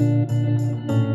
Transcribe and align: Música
Música 0.00 1.09